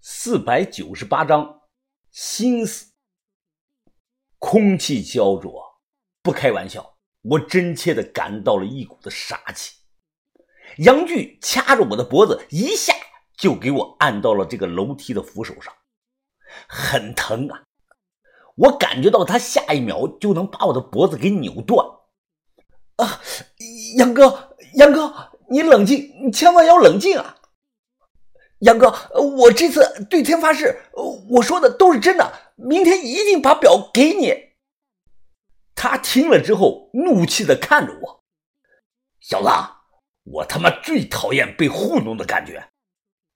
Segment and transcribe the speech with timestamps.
[0.00, 1.62] 四百九十八章，
[2.12, 2.92] 心思。
[4.38, 5.60] 空气焦灼，
[6.22, 9.74] 不开玩笑，我真切的感到了一股子杀气。
[10.78, 12.94] 杨巨掐着我的脖子，一下
[13.36, 15.74] 就给我按到了这个楼梯的扶手上，
[16.68, 17.64] 很疼啊！
[18.54, 21.84] 我感觉到他下一秒就能把我的脖子给扭断。
[22.96, 23.20] 啊，
[23.96, 27.37] 杨哥，杨哥，你冷静，你千万要冷静啊！
[28.60, 30.76] 杨哥，我这次对天发誓，
[31.30, 34.34] 我说的都是真的，明天一定把表给你。
[35.76, 38.24] 他听了之后，怒气的看着我，
[39.20, 39.48] 小子，
[40.24, 42.68] 我他妈最讨厌被糊弄的感觉。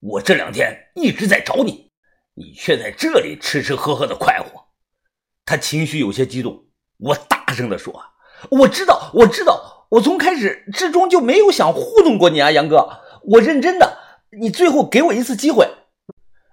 [0.00, 1.92] 我这两天一直在找你，
[2.34, 4.64] 你却在这里吃吃喝喝的快活。
[5.44, 6.66] 他情绪有些激动，
[6.98, 7.94] 我大声的说
[8.50, 13.98] ：“我知道，我知道，我从开始至终就没有想糊弄过你啊，杨哥，我认真的。”
[14.34, 15.70] 你最后给我一次机会，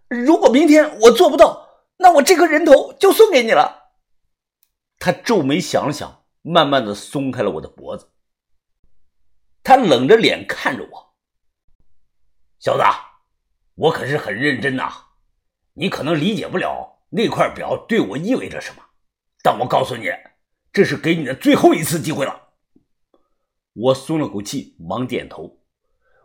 [0.10, 3.94] 如果明天我做不到，那我这颗人头就送给你了。
[4.98, 8.12] 他皱眉想了想，慢慢的松开了我的脖子。
[9.64, 11.16] 他冷着脸看着我，
[12.60, 12.84] 小子，
[13.76, 15.06] 我可是很认真呐。
[15.74, 18.84] 你可能理解不了那块表对我意味着什么，
[19.42, 20.10] 但我告诉你，
[20.74, 22.50] 这是给你的最后一次机会了。
[23.72, 25.59] 我松了口气，忙点头。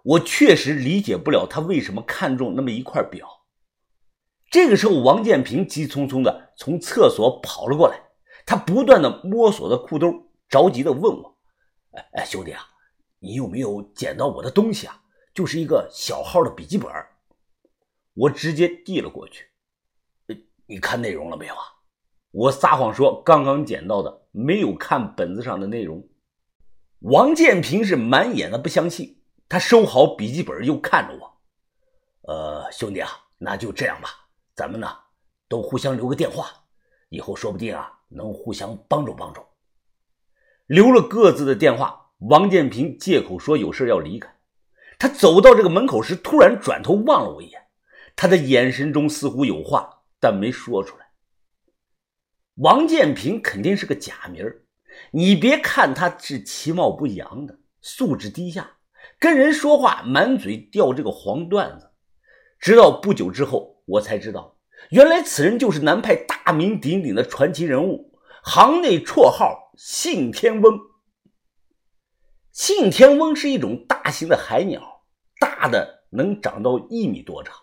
[0.05, 3.47] 我确实理解不了他为什么看中那么一块表。
[4.51, 7.99] 这个时候，王建平急匆匆的从厕所跑了过来，
[8.45, 11.39] 他不断的摸索着裤兜，着急的问我
[11.97, 12.63] ：“哎哎，兄弟啊，
[13.19, 15.01] 你有没有捡到我的东西啊？
[15.35, 16.89] 就是一个小号的笔记本。”
[18.13, 19.47] 我直接递了过去
[20.69, 21.63] ：“你看内容了没有啊？”
[22.31, 26.07] 我撒谎说刚刚捡到的，没有看本子上的内容。
[27.01, 29.24] 王建平是满眼的不相信。
[29.55, 31.41] 他收好笔记本，又看着我，
[32.23, 34.09] 呃，兄弟啊，那就这样吧，
[34.57, 34.89] 咱们呢
[35.47, 36.51] 都互相留个电话，
[37.09, 39.41] 以后说不定啊能互相帮助帮助。
[40.67, 44.29] 留了各自的电话，王建平借口说有事要离开。
[44.99, 47.69] 他走到这个门口时，突然转头望了我一眼，
[48.17, 51.07] 他的眼神中似乎有话，但没说出来。
[52.57, 54.45] 王建平肯定是个假名
[55.13, 58.79] 你别看他是其貌不扬的，素质低下。
[59.19, 61.91] 跟人说话满嘴掉这个黄段子，
[62.59, 64.59] 直到不久之后，我才知道，
[64.91, 70.79] 原来此人就是南派大名鼎鼎的传奇人物，行内绰号“信天翁”。
[72.53, 75.03] 信天翁是一种大型的海鸟，
[75.41, 77.55] 大的能长到一米多长。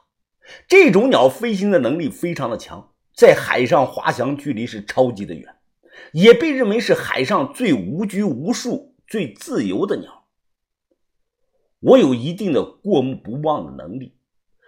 [0.67, 5.55] 这种鸟飞行的能力非常的强，在海上滑翔距离是超级的远，
[6.11, 10.20] 也被认为是海上最无拘无束、最自由的鸟。
[11.81, 14.15] 我有一定的过目不忘的能力。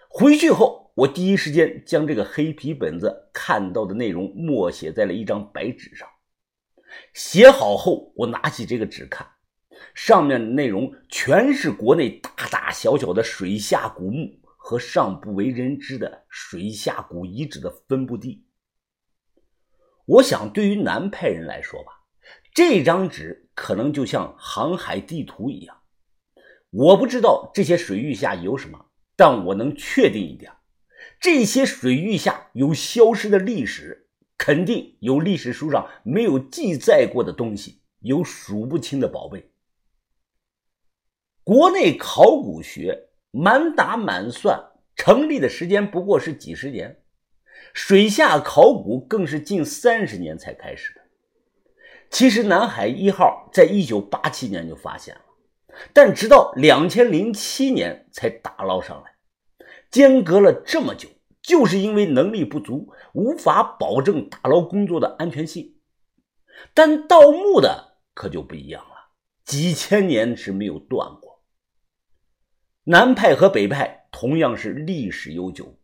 [0.09, 6.07] 回去后，我第一时间将这个黑皮本子看到的内容默写在了一张白纸上。
[7.13, 9.27] 写好后，我拿起这个纸看，
[9.95, 18.45] 上面的内容全是国内大大小小的水下古墓和尚不为人知的水下古遗址的分布地。
[20.05, 21.91] 我想，对于南派人来说吧，
[22.53, 25.77] 这张纸可能就像航海地图一样。
[26.73, 30.51] 我不知道这些水域下有什么，但我能确定一点：
[31.19, 34.07] 这些水域下有消失的历史，
[34.39, 39.51] 肯定有历史书上没有记载过的东西，有数不清的宝贝。
[41.43, 47.03] 国内考古学满打满算成立的时间不过是几十年，
[47.71, 51.01] 水下考古更是近三十年才开始的。
[52.09, 55.21] 其实南海一号在一九八七年就发现了。
[55.91, 61.09] 但直到两千零七年才打捞上来，间隔了这么久，
[61.41, 65.75] 就是因为能力不足，无法保证打捞工作的安全性。
[66.73, 68.95] 但盗墓的可就不一样了，
[69.43, 71.43] 几千年是没有断过。
[72.85, 75.79] 南派和北派同样是历史悠久，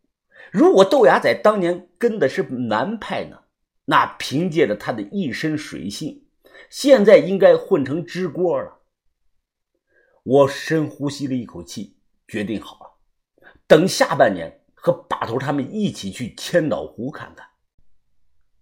[0.52, 3.38] 如果豆芽仔当年跟的是南派呢，
[3.86, 6.24] 那凭借着他的一身水性，
[6.68, 8.79] 现在应该混成支锅了。
[10.22, 11.96] 我深呼吸了一口气，
[12.28, 17.48] 决定好了，等下半年和把头他们一起去千岛湖看看。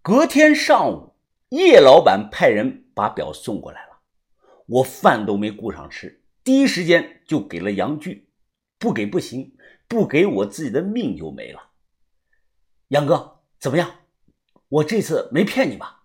[0.01, 1.15] 隔天上午，
[1.51, 3.99] 叶老板派人把表送过来了，
[4.67, 8.29] 我饭都没顾上吃，第一时间就给了杨巨，
[8.79, 9.57] 不给不行，
[9.89, 11.71] 不给我自己的命就没了。
[12.89, 13.97] 杨哥，怎么样？
[14.69, 16.05] 我这次没骗你吧？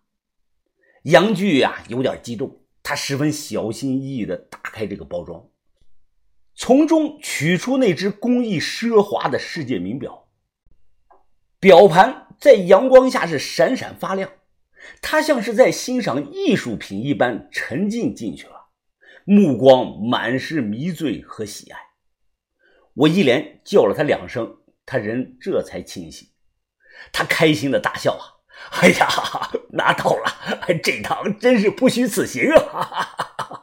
[1.04, 2.62] 杨巨啊，有点激动。
[2.82, 5.48] 他十分小心翼翼地打开这个包装，
[6.56, 10.28] 从中取出那只工艺奢华的世界名表。
[11.60, 14.32] 表盘在阳光下是闪闪发亮，
[15.00, 18.70] 他像是在欣赏艺术品一般沉浸进去了，
[19.26, 21.80] 目光满是迷醉和喜爱。
[22.96, 26.28] 我一连叫了他两声，他人这才清醒。
[27.12, 28.42] 他开心的大笑啊！
[28.82, 29.08] 哎呀，
[29.74, 30.68] 拿到了！
[30.84, 33.63] 这趟真是不虚此行啊！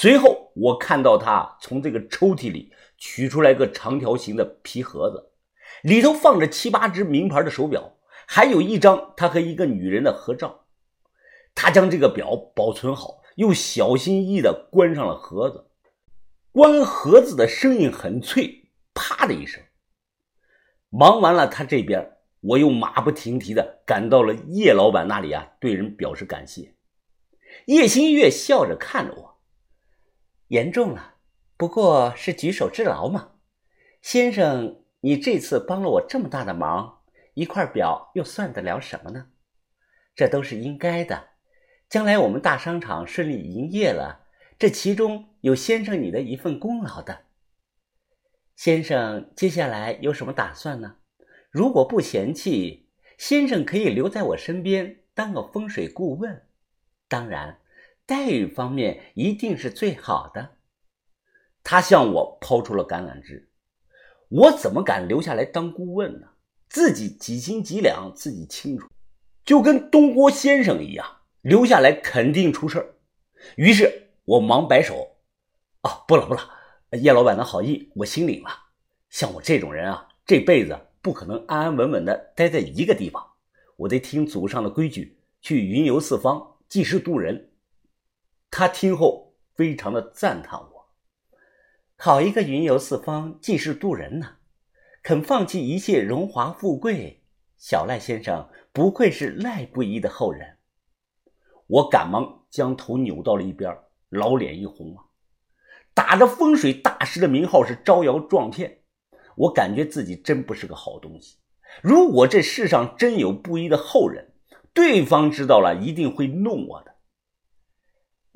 [0.00, 5.32] 随后，我看到他从这个抽屉里取出来个长条形的皮盒子，
[5.82, 10.64] 里头放着七八只名牌的手表，还有一张他和一个女人的合照。
[11.54, 15.66] 他将这个表保存好，又小心翼翼地关上了盒子。
[16.50, 19.62] 关盒子的声音很脆，啪的一声。
[20.88, 22.16] 忙完了，他这边。
[22.40, 26.74] 我又马不停蹄的赶到了叶老板那里啊，对人表示感谢。
[27.66, 29.39] 叶新月笑着看着我，
[30.50, 31.14] 严重了，
[31.56, 33.34] 不过是举手之劳嘛。
[34.02, 37.02] 先生，你这次帮了我这么大的忙，
[37.34, 39.28] 一块表又算得了什么呢？
[40.16, 41.28] 这都是应该的。
[41.88, 44.26] 将来我们大商场顺利营业了，
[44.58, 47.26] 这其中有先生你的一份功劳的。
[48.56, 50.96] 先生，接下来有什么打算呢？
[51.48, 56.48] 如果不嫌弃，先生可以留在我身边当个风水顾问。
[57.06, 57.59] 当然，
[58.10, 60.56] 待遇方面一定是最好的。
[61.62, 63.48] 他向我抛出了橄榄枝，
[64.28, 66.26] 我怎么敢留下来当顾问呢？
[66.68, 68.88] 自己几斤几两自己清楚，
[69.44, 71.06] 就跟东郭先生一样，
[71.42, 72.96] 留下来肯定出事儿。
[73.54, 75.16] 于是我忙摆手
[75.82, 76.50] ：“啊，不了不了，
[77.00, 78.50] 叶老板的好意我心领了。
[79.08, 83.26] 像我这种人啊，这辈子……”不可能安安稳稳的待在一个地方，
[83.76, 87.49] 我得听祖上的规矩，去云游四方，济世渡人。
[88.50, 90.88] 他听后非常的赞叹我，
[91.96, 94.38] 好一个云游四方、济世渡人呐！
[95.02, 97.22] 肯放弃一切荣华富贵，
[97.56, 100.56] 小赖先生不愧是赖布衣的后人。
[101.68, 105.04] 我赶忙将头扭到了一边，老脸一红啊，
[105.94, 108.80] 打着风水大师的名号是招摇撞骗。
[109.36, 111.36] 我感觉自己真不是个好东西。
[111.82, 114.32] 如果这世上真有布衣的后人，
[114.74, 116.96] 对方知道了一定会弄我的。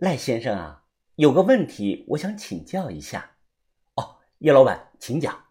[0.05, 0.85] 赖先生啊，
[1.15, 3.37] 有个问题我想请教一下。
[3.95, 5.47] 哦，叶老板，请讲。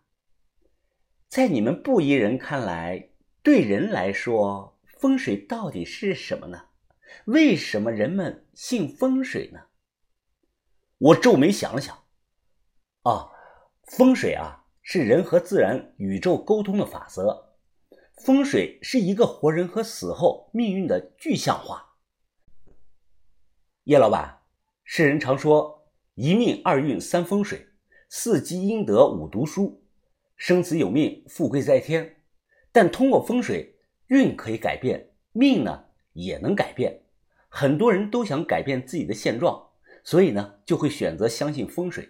[1.28, 3.10] 在你们布衣人看来，
[3.42, 6.66] 对人来说，风水到底是什么呢？
[7.26, 9.60] 为什么人们信风水呢？
[11.00, 12.04] 我皱眉想了想，
[13.02, 13.32] 啊，
[13.98, 14.68] 风水啊。
[14.84, 17.56] 是人和自然、宇宙沟通的法则。
[18.24, 21.96] 风水是一个活人和死后命运的具象化。
[23.86, 24.43] 叶老板，
[24.84, 27.68] 世人常说一命二运三风水，
[28.10, 29.84] 四积阴德五读书，
[30.36, 32.18] 生死有命，富贵在天。
[32.72, 33.76] 但通过风水，
[34.08, 37.02] 运可以改变，命呢也能改变。
[37.50, 39.70] 很多人都想改变自己的现状，
[40.04, 42.10] 所以呢就会选择相信风水。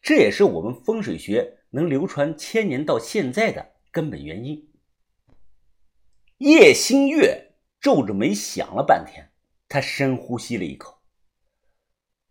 [0.00, 1.58] 这也是我们风水学。
[1.74, 4.70] 能流传千年到现在的根本原因。
[6.38, 9.28] 叶新月皱着眉想了半天，
[9.68, 10.93] 他深呼吸了一口。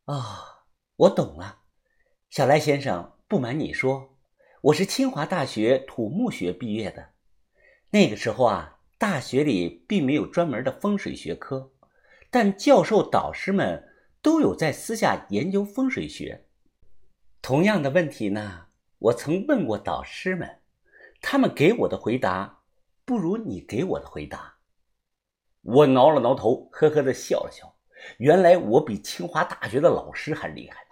[0.05, 0.65] 啊，
[0.97, 1.59] 我懂了，
[2.29, 4.17] 小赖先生，不瞒你说，
[4.59, 7.11] 我是清华大学土木学毕业的。
[7.91, 11.71] 那个时候啊，大学里并没有专门的风水学科，
[12.29, 13.81] 但教授导师们
[14.21, 16.47] 都有在私下研究风水学。
[17.41, 18.65] 同样的问题呢？
[18.99, 20.59] 我曾问过导师们，
[21.21, 22.59] 他们给我的回答
[23.05, 24.57] 不如你给我的回答。
[25.61, 27.72] 我挠了挠头，呵呵的笑了笑。
[28.17, 30.89] 原来我比清华大学的老师还厉害呢。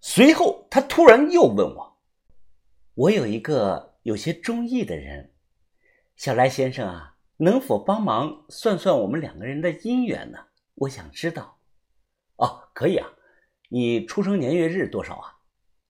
[0.00, 1.98] 随后他突然又问我
[2.94, 5.32] ：“我有一个有些中意的人，
[6.16, 10.38] 小来先生啊，能否帮忙算算我们两个人的姻缘呢？
[10.74, 11.58] 我想知道。”
[12.36, 13.06] 哦，可以啊。
[13.68, 15.36] 你出生年月日多少啊？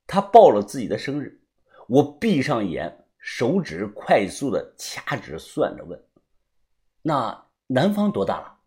[0.06, 1.40] 他报了自己的生日，
[1.88, 6.04] 我闭上眼，手指快速的掐指算着问
[7.00, 8.58] ：“那男方多大了？”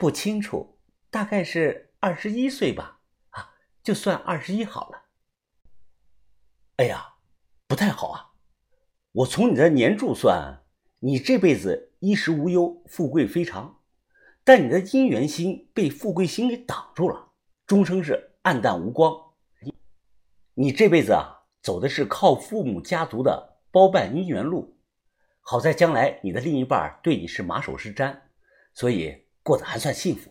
[0.00, 0.78] 不清楚，
[1.10, 3.00] 大概是二十一岁吧。
[3.28, 3.52] 啊，
[3.82, 5.02] 就算二十一好了。
[6.76, 7.16] 哎呀，
[7.68, 8.32] 不太好啊！
[9.12, 10.64] 我从你的年柱算，
[11.00, 13.82] 你这辈子衣食无忧，富贵非常，
[14.42, 17.32] 但你的姻缘星被富贵星给挡住了，
[17.66, 19.14] 终生是暗淡无光。
[20.54, 24.78] 你这辈子啊，走的是靠父母家族的包办姻缘路，
[25.42, 28.18] 好在将来你的另一半对你是马首是瞻，
[28.72, 30.30] 所以过得还算幸福。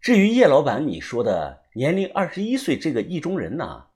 [0.00, 3.86] 至于叶老板你说的年龄二十一岁这个意中人呢，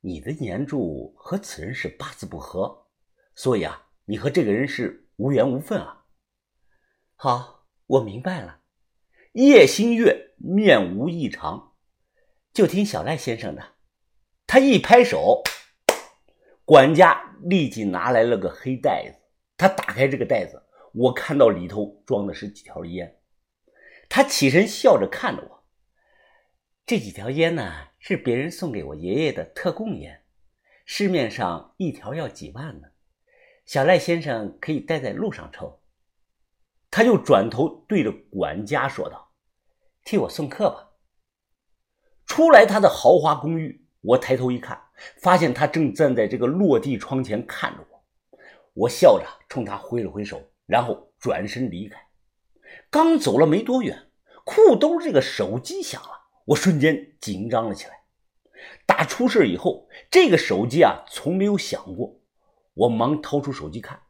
[0.00, 2.86] 你的年柱和此人是八字不合，
[3.34, 6.04] 所以啊，你和这个人是无缘无分啊。
[7.16, 8.60] 好，我明白了。
[9.32, 11.74] 叶新月面无异常，
[12.52, 13.74] 就听小赖先生的。
[14.46, 15.42] 他一拍手，
[16.64, 19.18] 管家立即拿来了个黑袋子。
[19.56, 20.62] 他打开这个袋子，
[20.96, 23.18] 我看到里头装的是几条烟。
[24.08, 25.64] 他起身笑着看着我。
[26.86, 30.22] 这几条烟呢，是别人送给我爷爷的特供烟，
[30.86, 32.88] 市面上一条要几万呢。
[33.66, 35.82] 小赖先生可以带在路上抽。
[36.90, 39.32] 他又转头对着管家说道
[40.02, 40.92] ：“替我送客吧。”
[42.24, 44.80] 出来他的豪华公寓，我抬头一看，
[45.20, 48.04] 发现他正站在这个落地窗前看着我。
[48.72, 51.98] 我笑着冲他挥了挥手，然后转身离开。
[52.90, 54.10] 刚走了没多远，
[54.44, 56.26] 裤兜这个手机响了。
[56.46, 58.00] 我瞬间紧张了起来。
[58.84, 62.20] 打出事以后，这个手机啊从没有响过。
[62.74, 64.00] 我忙掏出手机看，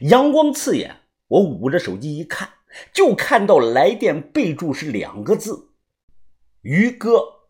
[0.00, 0.96] 阳光刺眼。
[1.28, 2.50] 我捂着手机一看，
[2.92, 5.70] 就看到来电备注是两个字：
[6.60, 7.41] 于哥。